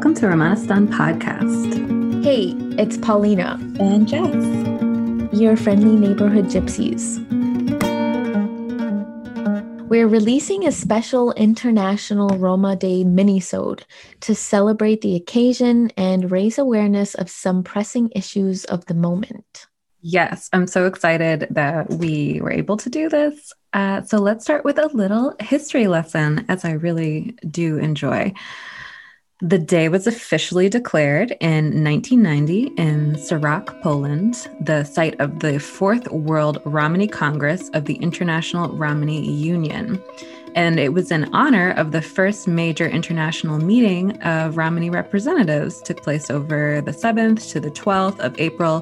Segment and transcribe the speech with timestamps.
[0.00, 2.24] Welcome to Romanistan Podcast.
[2.24, 3.58] Hey, it's Paulina.
[3.78, 5.38] And Jess.
[5.38, 7.18] Your friendly neighborhood gypsies.
[9.90, 13.82] We're releasing a special International Roma Day minisode
[14.20, 19.66] to celebrate the occasion and raise awareness of some pressing issues of the moment.
[20.00, 23.52] Yes, I'm so excited that we were able to do this.
[23.74, 28.32] Uh, so let's start with a little history lesson, as I really do enjoy.
[29.42, 36.10] The day was officially declared in 1990 in Serock, Poland, the site of the Fourth
[36.10, 40.02] World Romani Congress of the International Romani Union.
[40.54, 46.02] And it was in honor of the first major international meeting of Romani representatives took
[46.02, 48.80] place over the 7th to the 12th of April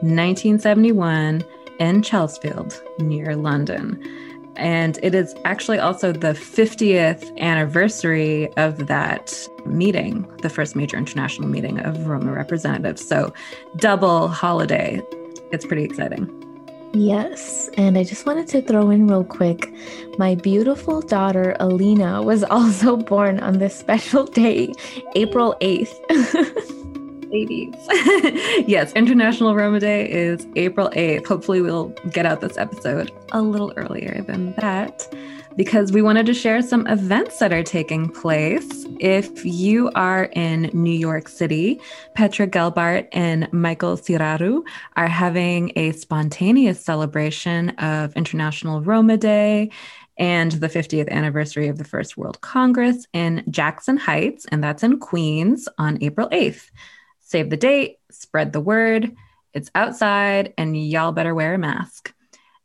[0.00, 1.44] 1971
[1.78, 4.02] in Chelsfield near London.
[4.60, 11.48] And it is actually also the 50th anniversary of that meeting, the first major international
[11.48, 13.06] meeting of Roma representatives.
[13.06, 13.32] So,
[13.76, 15.02] double holiday.
[15.50, 16.28] It's pretty exciting.
[16.92, 19.72] Yes, and I just wanted to throw in real quick
[20.18, 24.72] my beautiful daughter Alina was also born on this special day,
[25.14, 25.94] April 8th.
[27.30, 27.74] babies.
[28.68, 31.26] yes, International Roma Day is April 8th.
[31.26, 35.08] Hopefully, we'll get out this episode a little earlier than that
[35.56, 38.86] because we wanted to share some events that are taking place.
[38.98, 41.80] If you are in New York City,
[42.14, 44.62] Petra Gelbart and Michael Siraru
[44.96, 49.70] are having a spontaneous celebration of International Roma Day
[50.18, 54.98] and the 50th anniversary of the First World Congress in Jackson Heights, and that's in
[54.98, 56.70] Queens on April 8th
[57.30, 59.14] save the date, spread the word.
[59.54, 62.12] It's outside, and y'all better wear a mask.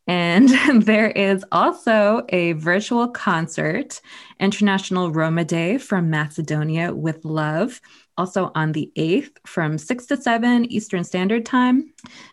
[0.08, 0.48] And
[0.82, 4.00] there is also a virtual concert,
[4.40, 7.80] International Roma Day from Macedonia with Love,
[8.18, 11.92] also on the 8th from 6 to 7 Eastern Standard Time.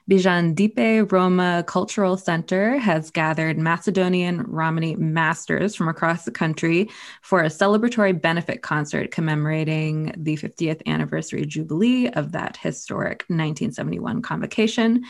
[0.10, 6.90] Bijan Dipe Roma Cultural Center has gathered Macedonian Romani masters from across the country
[7.22, 15.04] for a celebratory benefit concert commemorating the 50th anniversary jubilee of that historic 1971 convocation.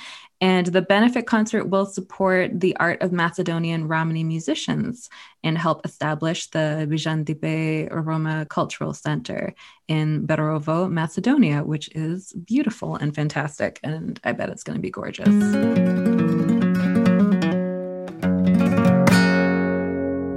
[0.44, 5.10] And the benefit concert will support the art of Macedonian Romani musicians
[5.42, 9.56] and help establish the Bijandipe Roma Cultural Center
[9.88, 13.80] in Berovo, Macedonia, which is beautiful and fantastic.
[13.84, 15.30] And I bet it's going to be gorgeous.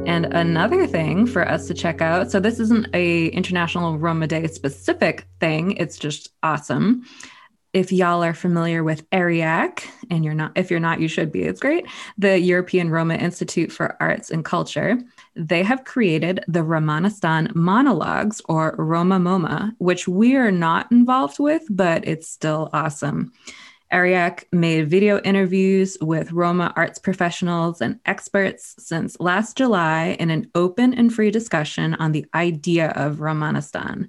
[0.06, 4.46] And another thing for us to check out so, this isn't a International Roma Day
[4.46, 7.04] specific thing, it's just awesome
[7.76, 11.42] if y'all are familiar with ERIAC, and you're not, if you're not, you should be,
[11.42, 11.84] it's great.
[12.16, 14.98] The European Roma Institute for Arts and Culture,
[15.34, 21.64] they have created the Romanistan monologues or Roma MoMA, which we are not involved with,
[21.68, 23.30] but it's still awesome.
[23.92, 30.50] ERIAC made video interviews with Roma arts professionals and experts since last July in an
[30.54, 34.08] open and free discussion on the idea of Romanistan.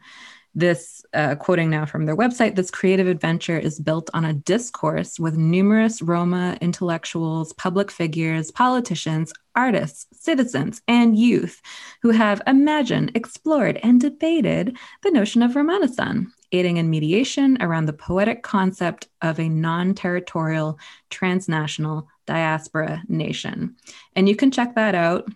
[0.57, 5.19] This, uh, quoting now from their website, this creative adventure is built on a discourse
[5.19, 11.62] with numerous Roma intellectuals, public figures, politicians, artists, citizens, and youth
[12.01, 17.94] who have imagined, explored, and debated the notion of Romanistan, aiding in mediation around the
[17.94, 20.79] poetic concept of a non territorial
[21.12, 23.75] transnational diaspora nation.
[24.16, 25.29] And you can check that out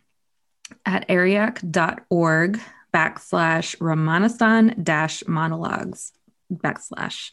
[0.84, 2.60] at eriac.org
[2.94, 6.12] backslash Romanistan dash monologues
[6.52, 7.32] backslash.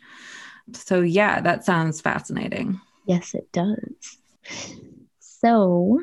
[0.73, 2.81] So, yeah, that sounds fascinating.
[3.07, 4.19] Yes, it does.
[5.21, 6.01] So,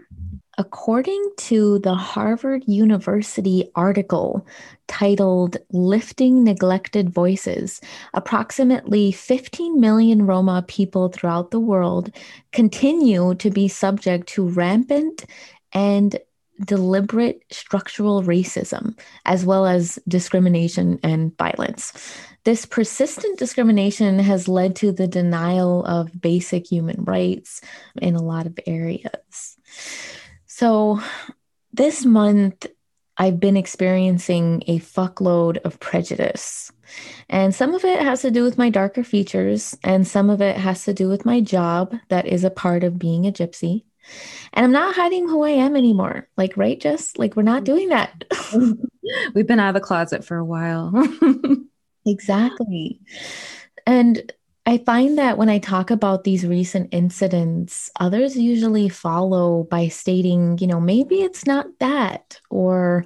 [0.57, 4.47] according to the Harvard University article
[4.87, 7.81] titled Lifting Neglected Voices,
[8.13, 12.11] approximately 15 million Roma people throughout the world
[12.53, 15.25] continue to be subject to rampant
[15.73, 16.17] and
[16.63, 22.17] deliberate structural racism, as well as discrimination and violence.
[22.43, 27.61] This persistent discrimination has led to the denial of basic human rights
[28.01, 29.57] in a lot of areas.
[30.45, 31.01] So,
[31.73, 32.67] this month,
[33.17, 36.71] I've been experiencing a fuckload of prejudice.
[37.29, 40.57] And some of it has to do with my darker features, and some of it
[40.57, 43.83] has to do with my job that is a part of being a gypsy.
[44.53, 46.27] And I'm not hiding who I am anymore.
[46.37, 47.17] Like, right, Jess?
[47.17, 48.23] Like, we're not doing that.
[49.33, 50.93] We've been out of the closet for a while.
[52.05, 53.01] exactly.
[53.85, 54.31] And
[54.67, 60.57] I find that when I talk about these recent incidents, others usually follow by stating,
[60.57, 63.05] you know, maybe it's not that, or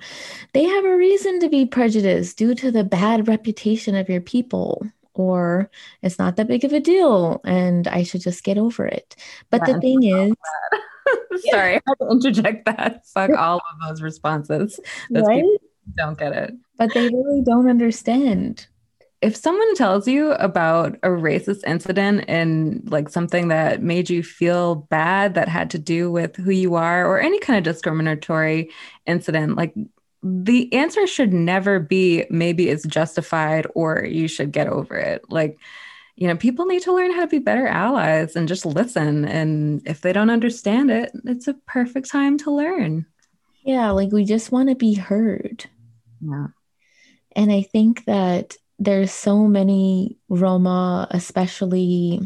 [0.54, 4.88] they have a reason to be prejudiced due to the bad reputation of your people,
[5.20, 5.70] or
[6.02, 9.16] it's not that big of a deal and I should just get over it.
[9.50, 10.34] But yeah, the thing is,
[11.52, 13.06] sorry, I had to interject that.
[13.08, 14.80] Fuck all of those responses.
[15.10, 15.44] Those right?
[15.96, 16.54] don't get it.
[16.78, 18.68] But they really don't understand
[19.22, 24.76] if someone tells you about a racist incident and like something that made you feel
[24.76, 28.70] bad that had to do with who you are or any kind of discriminatory
[29.06, 29.74] incident like
[30.22, 35.24] the answer should never be maybe it's justified or you should get over it.
[35.30, 35.58] Like
[36.16, 39.26] you know people need to learn how to be better allies and just listen.
[39.26, 43.06] And if they don't understand it it's a perfect time to learn.
[43.64, 45.66] Yeah like we just want to be heard.
[46.22, 46.48] Yeah.
[47.36, 52.22] And i think that there's so many Roma, especially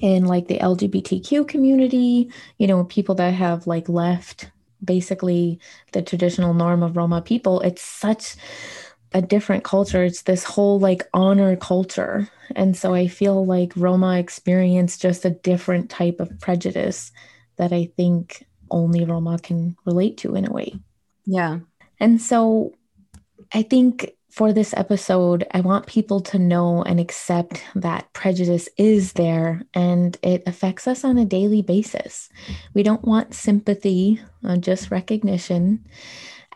[0.00, 4.50] in like the LGBTQ community, you know, people that have like left
[4.84, 5.58] basically
[5.92, 7.60] the traditional norm of Roma people.
[7.60, 8.36] It's such
[9.14, 10.04] a different culture.
[10.04, 12.28] It's this whole like honor culture.
[12.56, 17.12] And so I feel like Roma experience just a different type of prejudice
[17.56, 20.74] that I think only Roma can relate to in a way.
[21.26, 21.60] Yeah.
[22.00, 22.72] And so
[23.52, 29.12] I think for this episode, I want people to know and accept that prejudice is
[29.12, 32.30] there and it affects us on a daily basis.
[32.72, 35.84] We don't want sympathy, uh, just recognition.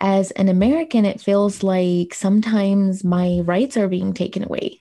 [0.01, 4.81] As an American, it feels like sometimes my rights are being taken away.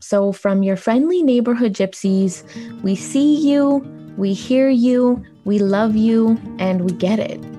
[0.00, 2.42] So, from your friendly neighborhood gypsies,
[2.82, 3.78] we see you,
[4.16, 7.53] we hear you, we love you, and we get it.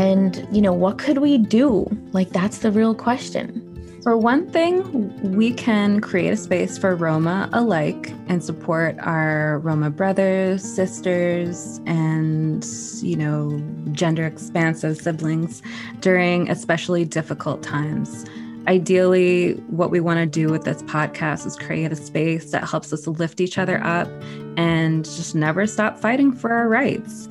[0.00, 1.86] And, you know, what could we do?
[2.12, 3.66] Like, that's the real question.
[4.02, 9.90] For one thing, we can create a space for Roma alike and support our Roma
[9.90, 12.64] brothers, sisters, and,
[13.02, 13.62] you know,
[13.92, 15.60] gender expansive siblings
[16.00, 18.24] during especially difficult times.
[18.68, 22.90] Ideally, what we want to do with this podcast is create a space that helps
[22.94, 24.08] us lift each other up
[24.56, 27.28] and just never stop fighting for our rights.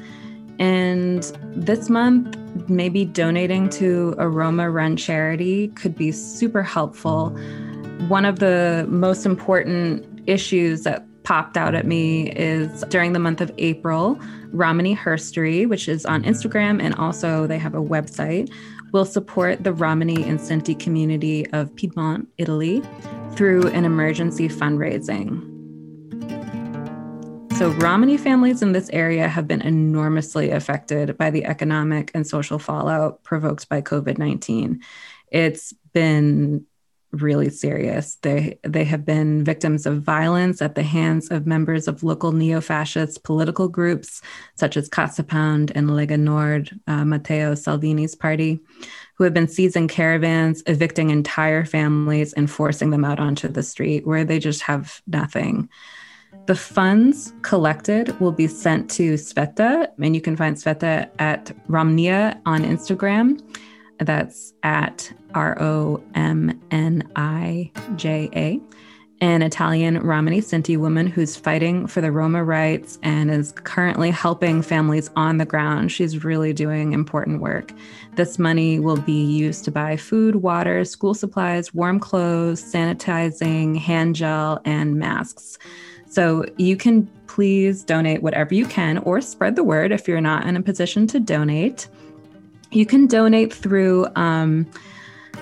[0.60, 1.24] And
[1.56, 2.36] this month,
[2.68, 7.30] maybe donating to a Roma run charity could be super helpful.
[8.08, 13.42] One of the most important issues that popped out at me is during the month
[13.42, 14.20] of April,
[14.52, 18.52] Romani Herstory, which is on Instagram and also they have a website,
[18.92, 22.82] will support the Romani and Sinti community of Piedmont, Italy,
[23.34, 25.49] through an emergency fundraising.
[27.60, 32.58] So, Romani families in this area have been enormously affected by the economic and social
[32.58, 34.82] fallout provoked by COVID 19.
[35.30, 36.66] It's been
[37.12, 38.16] really serious.
[38.22, 43.26] They they have been victims of violence at the hands of members of local neo-fascist
[43.26, 44.22] political groups
[44.56, 48.62] such as Casa Pound and Lega Nord, uh, Matteo Salvini's party,
[49.16, 54.08] who have been seizing caravans, evicting entire families, and forcing them out onto the street
[54.08, 55.68] where they just have nothing.
[56.46, 62.40] The funds collected will be sent to Sveta, and you can find Sveta at Romnija
[62.46, 63.40] on Instagram.
[64.00, 68.60] That's at R O M N I J A,
[69.22, 74.62] an Italian Romani Sinti woman who's fighting for the Roma rights and is currently helping
[74.62, 75.92] families on the ground.
[75.92, 77.74] She's really doing important work.
[78.16, 84.16] This money will be used to buy food, water, school supplies, warm clothes, sanitizing, hand
[84.16, 85.60] gel, and masks.
[86.10, 90.46] So you can please donate whatever you can or spread the word if you're not
[90.46, 91.88] in a position to donate.
[92.72, 94.68] You can donate through um,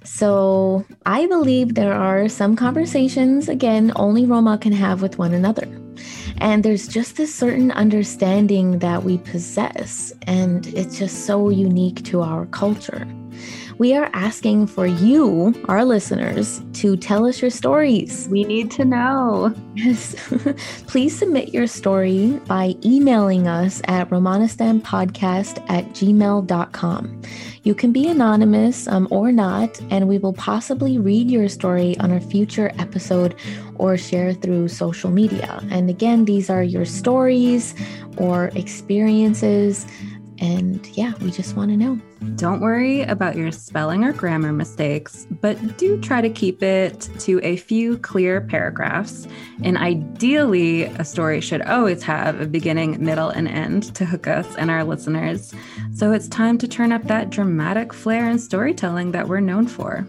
[0.04, 5.66] So I believe there are some conversations, again, only Roma can have with one another.
[6.38, 12.22] And there's just this certain understanding that we possess, and it's just so unique to
[12.22, 13.06] our culture.
[13.78, 18.28] We are asking for you, our listeners, to tell us your stories.
[18.30, 19.52] We need to know.
[19.74, 20.14] Yes.
[20.86, 27.22] Please submit your story by emailing us at romanistanpodcast at gmail.com.
[27.64, 32.12] You can be anonymous um, or not, and we will possibly read your story on
[32.12, 33.34] a future episode
[33.76, 35.60] or share through social media.
[35.70, 37.74] And again, these are your stories
[38.18, 39.86] or experiences.
[40.40, 42.00] And yeah, we just want to know.
[42.36, 47.40] Don't worry about your spelling or grammar mistakes, but do try to keep it to
[47.42, 49.28] a few clear paragraphs.
[49.62, 54.46] And ideally, a story should always have a beginning, middle, and end to hook us
[54.56, 55.54] and our listeners.
[55.94, 60.06] So it's time to turn up that dramatic flair and storytelling that we're known for.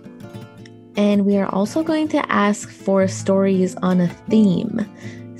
[0.98, 4.86] And we are also going to ask for stories on a theme.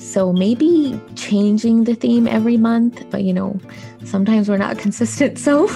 [0.06, 3.60] So maybe changing the theme every month, but you know,
[4.06, 5.40] sometimes we're not consistent.
[5.40, 5.70] So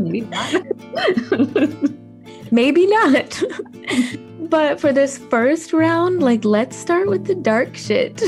[0.00, 0.62] maybe not.
[2.50, 3.42] maybe not.
[4.40, 8.22] but for this first round, like let's start with the dark shit.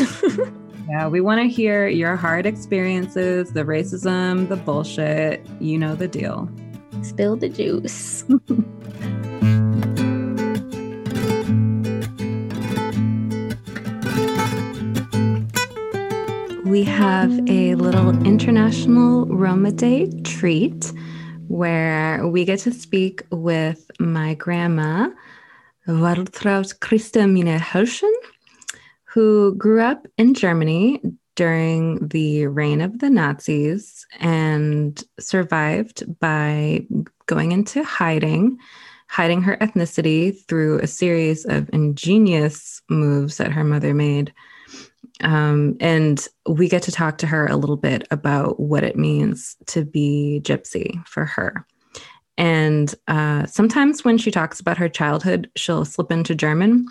[0.88, 5.44] yeah, we want to hear your hard experiences, the racism, the bullshit.
[5.61, 6.49] You know the deal.
[7.02, 8.25] Spill the juice.
[16.76, 20.92] We have a little international Roma Day treat
[21.49, 25.09] where we get to speak with my grandma,
[25.88, 28.12] Waltraud Christa Mine Helschen,
[29.04, 31.00] who grew up in Germany
[31.35, 36.87] during the reign of the Nazis and survived by
[37.25, 38.59] going into hiding,
[39.09, 44.30] hiding her ethnicity through a series of ingenious moves that her mother made.
[45.23, 49.57] Um, and we get to talk to her a little bit about what it means
[49.67, 51.67] to be gypsy for her.
[52.39, 56.87] And uh, sometimes when she talks about her childhood, she'll slip into German.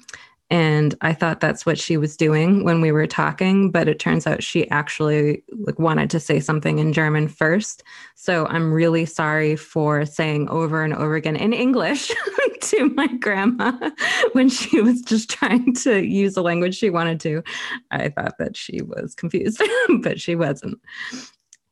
[0.51, 4.27] And I thought that's what she was doing when we were talking, but it turns
[4.27, 7.83] out she actually like wanted to say something in German first.
[8.13, 12.11] So I'm really sorry for saying over and over again in English
[12.69, 13.71] to my grandma
[14.33, 17.43] when she was just trying to use the language she wanted to.
[17.91, 19.61] I thought that she was confused,
[20.01, 20.79] but she wasn't.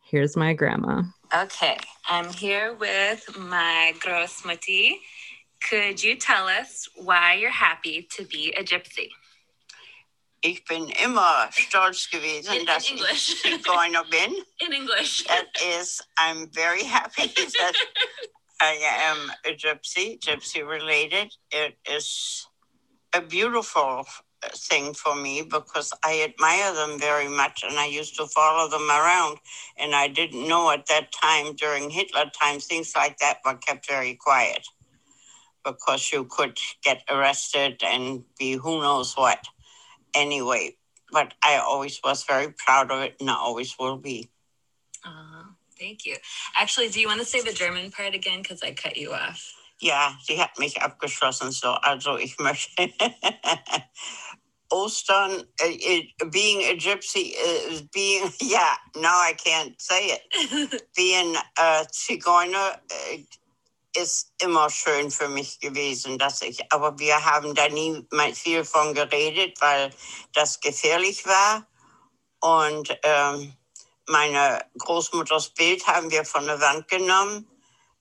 [0.04, 1.04] Here's my grandma.
[1.36, 4.98] Okay, I'm here with my Großmutti.
[5.70, 9.10] Could you tell us why you're happy to be a gypsy?
[10.44, 13.46] Ich bin immer stolz gewesen, in, dass in English.
[13.46, 14.36] ich Zigeuner bin.
[14.60, 15.24] In English.
[15.24, 15.48] That
[15.80, 17.74] is, I'm very happy that
[18.64, 18.80] I
[19.12, 21.36] am a gypsy, gypsy related.
[21.52, 22.48] It is
[23.14, 24.06] a beautiful
[24.56, 28.90] thing for me because I admire them very much and I used to follow them
[28.90, 29.40] around.
[29.78, 33.88] And I didn't know at that time, during Hitler time, things like that were kept
[33.88, 34.66] very quiet
[35.66, 39.46] because you could get arrested and be who knows what.
[40.14, 40.78] Anyway,
[41.12, 44.30] but I always was very proud of it and I always will be.
[45.06, 45.43] Uh,
[45.80, 46.16] thank you.
[46.60, 48.42] Actually, do you want to say the German part again?
[48.42, 49.54] Because I cut you off.
[49.80, 51.52] Ja, sie hat mich abgeschlossen.
[51.52, 52.90] So, also ich möchte
[54.72, 57.34] Ostern, uh, being a gypsy,
[57.70, 60.84] is being, yeah, no, I can't say it.
[60.96, 62.80] being a Zigeuner
[63.96, 68.04] ist immer schön für mich gewesen, dass ich, aber wir haben da nie
[68.34, 69.94] viel von geredet, weil
[70.34, 71.68] das gefährlich war.
[72.40, 73.54] Und ähm,
[74.08, 77.48] meine Großmutters Bild haben wir von der Wand genommen,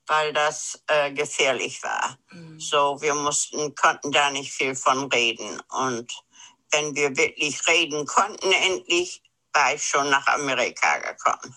[0.07, 2.19] weil das äh, gefährlich war.
[2.31, 2.59] Mhm.
[2.59, 5.61] So, wir mussten, konnten da nicht viel von reden.
[5.71, 6.13] Und
[6.73, 11.55] wenn wir wirklich reden konnten, endlich, war ich schon nach Amerika gekommen.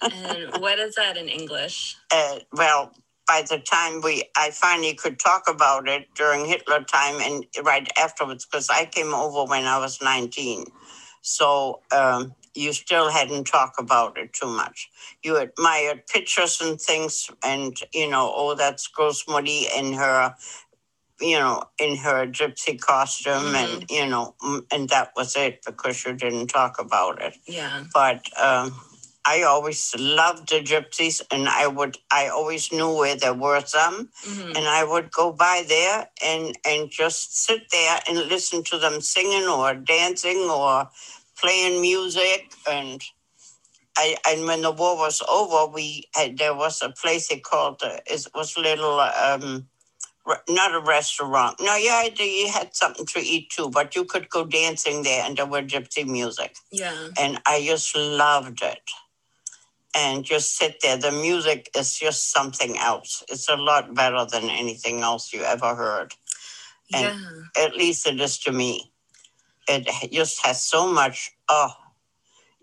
[0.00, 1.96] And what is that in English?
[2.10, 2.90] Uh, well,
[3.26, 7.88] by the time we I finally could talk about it during Hitler time and right
[7.98, 10.64] afterwards, because I came over when I was 19.
[11.22, 14.90] So um, you still hadn't talked about it too much.
[15.22, 20.34] You admired pictures and things, and you know, oh, that's Großmutti in her,
[21.20, 23.54] you know, in her gypsy costume, mm-hmm.
[23.54, 24.34] and you know,
[24.72, 27.36] and that was it because you didn't talk about it.
[27.46, 27.84] Yeah.
[27.92, 28.74] But um,
[29.26, 34.08] I always loved the gypsies, and I would I always knew where there were some,
[34.24, 34.56] mm-hmm.
[34.56, 39.00] and I would go by there and and just sit there and listen to them
[39.00, 40.88] singing or dancing or
[41.40, 43.02] playing music and.
[43.98, 47.80] I, and when the war was over, we had, there was a place they called
[47.82, 49.68] uh, it was a little um,
[50.50, 51.56] not a restaurant.
[51.60, 55.38] No, yeah, you had something to eat too, but you could go dancing there, and
[55.38, 56.56] there were gypsy music.
[56.70, 58.82] Yeah, and I just loved it
[59.96, 60.98] and just sit there.
[60.98, 63.24] The music is just something else.
[63.28, 66.14] It's a lot better than anything else you ever heard.
[66.94, 67.18] And
[67.56, 67.64] yeah.
[67.64, 68.92] at least it is to me.
[69.68, 71.32] It just has so much.
[71.48, 71.72] Oh,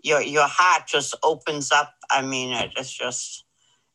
[0.02, 1.94] your your heart just opens up.
[2.10, 3.44] I mean, it is just.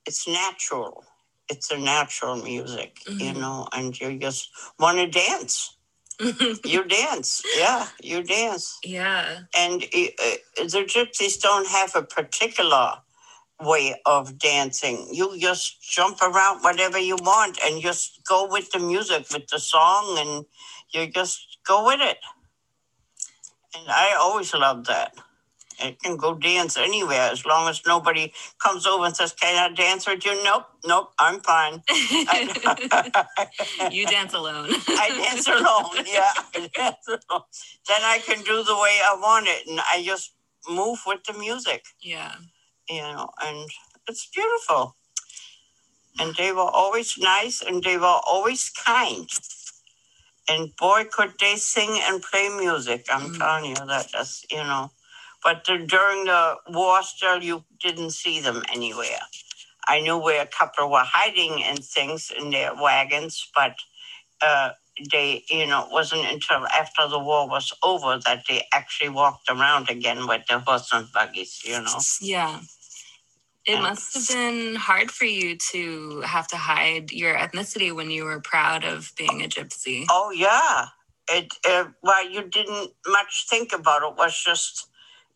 [0.06, 1.06] It's natural.
[1.50, 3.38] It's a natural music, you Mhm.
[3.38, 4.50] know, and you just
[4.80, 5.75] want to dance.
[6.66, 9.39] You dance, yeah, you dance yeah.
[9.58, 13.01] and uh, the gypsies don't have a particular
[13.62, 15.08] way of dancing.
[15.12, 19.60] You just jump around whatever you want and just go with the music, with the
[19.60, 20.46] song, and
[20.94, 22.18] you just go with it.
[23.76, 25.14] And I always love that.
[25.82, 29.74] I can go dance anywhere as long as nobody comes over and says, Can I
[29.74, 30.42] dance with you?
[30.44, 31.82] Nope, nope, I'm fine.
[33.92, 34.70] you dance alone.
[34.88, 36.06] I dance alone.
[36.06, 37.44] Yeah, I dance alone.
[37.88, 40.34] Then I can do the way I want it, and I just
[40.70, 42.36] move with the music, yeah.
[42.90, 43.70] you know, and
[44.08, 44.96] it's beautiful.
[46.20, 49.30] And they were always nice, and they were always kind.
[50.50, 53.08] And boy, could they sing and play music!
[53.12, 53.39] I'm Mm.
[53.39, 54.10] telling you that.
[54.10, 54.91] just, you know.
[55.44, 59.22] But the, during the war, still, you didn't see them anywhere.
[59.88, 63.75] I knew where a couple were hiding and things in their wagons, but
[64.41, 64.72] uh,
[65.12, 69.50] they, you know, it wasn't until after the war was over that they actually walked
[69.50, 72.00] around again with their horse and buggies, you know.
[72.22, 72.62] Yeah.
[73.66, 78.24] It must have been hard for you to have to hide your ethnicity when you
[78.24, 80.06] were proud of being a gypsy.
[80.10, 80.88] Oh yeah,
[81.30, 81.54] it.
[81.68, 84.08] Uh, well, you didn't much think about it.
[84.08, 84.16] it.
[84.18, 84.88] Was just,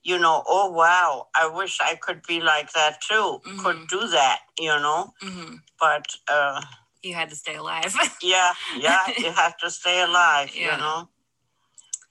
[0.03, 3.39] you know, oh wow, I wish I could be like that too.
[3.59, 3.87] Could Mhm.
[3.89, 5.13] do that, you know.
[5.21, 6.61] hmm But uh,
[7.03, 7.93] You had to stay alive.
[8.21, 10.71] yeah, yeah, you have to stay alive, Yeah.
[10.71, 11.09] you know.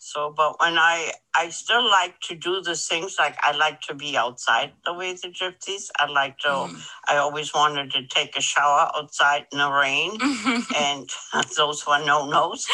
[0.05, 3.95] So, but when I, I still like to do the things like I like to
[3.95, 5.91] be outside the way the gypsies.
[5.97, 6.49] I like to.
[6.49, 6.81] Mm.
[7.07, 10.19] I always wanted to take a shower outside in the rain,
[10.77, 11.09] and
[11.57, 12.67] those were no nos.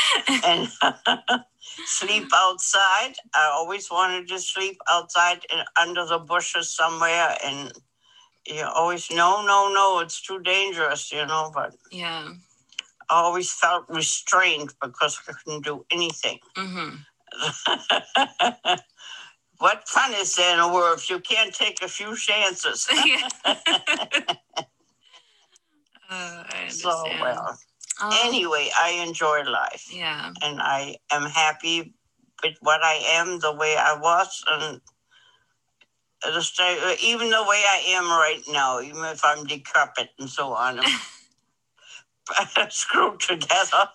[0.43, 0.69] And
[1.85, 3.13] sleep outside.
[3.35, 7.75] I always wanted to sleep outside and under the bushes somewhere, and
[8.47, 10.01] you always no, no, no.
[10.01, 11.51] It's too dangerous, you know.
[11.53, 12.31] But yeah.
[13.11, 16.39] I always felt restrained because I couldn't do anything.
[16.57, 16.97] hmm
[19.59, 22.89] what fun is there in the world if you can't take a few chances?
[26.11, 27.59] Uh, I so, well,
[28.01, 30.33] Oh, anyway, I enjoy life yeah.
[30.43, 31.95] and I am happy
[32.45, 34.81] with what I am, the way I was, and
[36.23, 40.81] the even the way I am right now, even if I'm decrepit and so on.
[42.57, 43.89] I'm screwed together.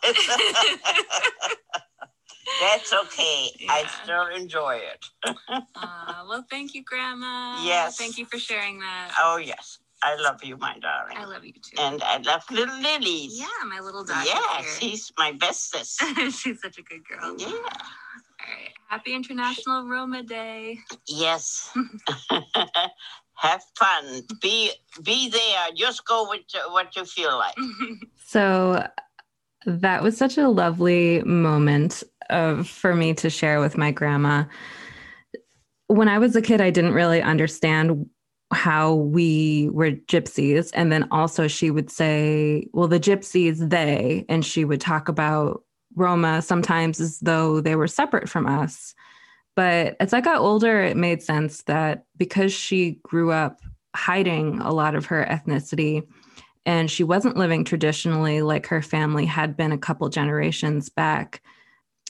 [2.62, 3.50] That's okay.
[3.70, 5.06] I still enjoy it.
[5.76, 7.62] Uh, well, thank you, Grandma.
[7.64, 7.98] Yes.
[7.98, 9.14] Thank you for sharing that.
[9.20, 9.80] Oh, yes.
[10.02, 11.18] I love you, my darling.
[11.18, 11.76] I love you too.
[11.80, 13.40] And I love little Lily's.
[13.40, 14.26] yeah, my little dog.
[14.26, 14.90] Yeah, is here.
[14.92, 16.02] she's my bestest.
[16.32, 17.36] She's such a good girl.
[17.38, 17.48] yeah.
[17.48, 18.74] All right.
[18.90, 20.80] Happy International Roma Day.
[21.08, 21.76] Yes.
[23.36, 24.22] Have fun.
[24.42, 24.72] Be
[25.04, 25.68] be there.
[25.76, 27.56] Just go with what you feel like.
[28.26, 28.86] So
[29.66, 32.04] that was such a lovely moment
[32.66, 34.46] for me to share with my grandma.
[35.88, 38.10] When I was a kid, I didn't really understand
[38.52, 40.72] how we were gypsies.
[40.74, 45.64] And then also she would say, well, the gypsies, they, and she would talk about
[45.96, 48.94] Roma sometimes as though they were separate from us.
[49.56, 53.60] But as I got older, it made sense that because she grew up
[53.96, 56.08] hiding a lot of her ethnicity,
[56.66, 61.42] and she wasn't living traditionally like her family had been a couple generations back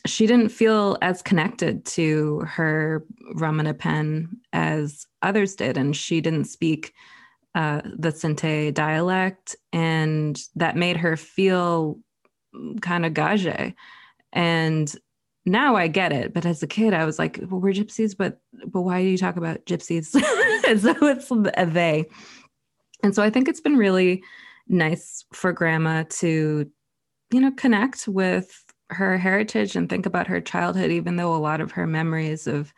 [0.06, 6.94] she didn't feel as connected to her Romanipen as others did and she didn't speak
[7.56, 12.00] uh, the Sinti dialect and that made her feel
[12.82, 13.46] kind of gage
[14.34, 14.94] and
[15.46, 18.40] now I get it, but as a kid, I was like, "Well, we're gypsies, but
[18.66, 20.12] but why do you talk about gypsies
[20.84, 21.36] though it's a
[21.74, 22.06] they?"
[23.04, 24.24] And so I think it's been really
[24.68, 26.70] nice for grandma to,
[27.32, 28.63] you know, connect with
[28.94, 32.74] her heritage and think about her childhood, even though a lot of her memories of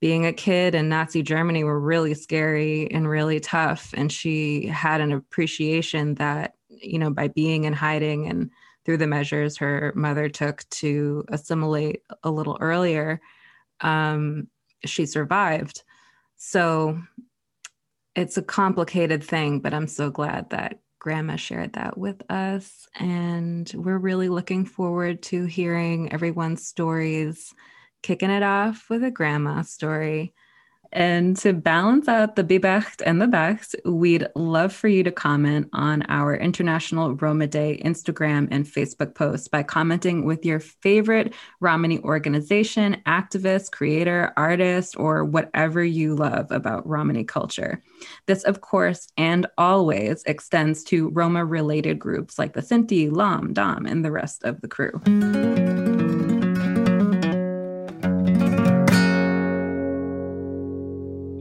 [0.00, 3.94] being a kid in Nazi Germany were really scary and really tough.
[3.96, 8.50] And she had an appreciation that, you know, by being in hiding and
[8.84, 13.20] through the measures her mother took to assimilate a little earlier,
[13.80, 14.48] um,
[14.84, 15.84] she survived.
[16.36, 17.00] So
[18.16, 22.86] it's a complicated thing, but I'm so glad that Grandma shared that with us.
[22.94, 27.52] And we're really looking forward to hearing everyone's stories,
[28.02, 30.32] kicking it off with a grandma story.
[30.92, 35.68] And to balance out the Bibecht and the Becht, we'd love for you to comment
[35.72, 41.98] on our International Roma Day Instagram and Facebook posts by commenting with your favorite Romani
[42.00, 47.82] organization, activist, creator, artist, or whatever you love about Romani culture.
[48.26, 53.86] This, of course, and always extends to Roma related groups like the Sinti, Lom, Dom,
[53.86, 55.00] and the rest of the crew.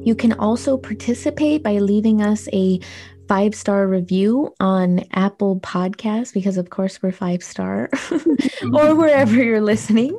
[0.03, 2.79] You can also participate by leaving us a
[3.27, 7.89] five star review on Apple Podcasts, because of course we're five star,
[8.73, 10.17] or wherever you're listening.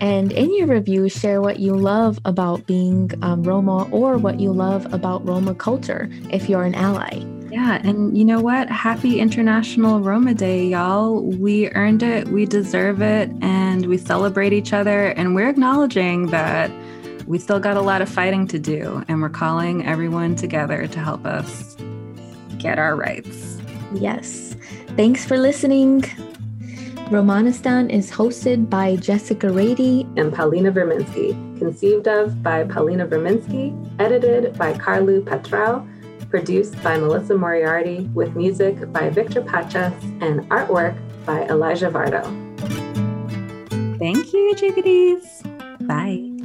[0.00, 4.52] And in your review, share what you love about being um, Roma or what you
[4.52, 7.24] love about Roma culture if you're an ally.
[7.50, 8.68] Yeah, and you know what?
[8.68, 11.22] Happy International Roma Day, y'all.
[11.22, 15.08] We earned it, we deserve it, and we celebrate each other.
[15.08, 16.70] And we're acknowledging that
[17.26, 20.98] we still got a lot of fighting to do, and we're calling everyone together to
[21.00, 21.76] help us
[22.58, 23.60] get our rights.
[23.94, 24.56] Yes.
[24.96, 26.02] Thanks for listening.
[27.10, 34.58] Romanistan is hosted by Jessica Reidy and Paulina Verminsky, conceived of by Paulina Verminsky, edited
[34.58, 35.86] by Carlu Petrau,
[36.30, 42.24] produced by Melissa Moriarty, with music by Victor Pachas and artwork by Elijah Vardo.
[43.98, 45.42] Thank you, chickadees.
[45.82, 46.35] Bye.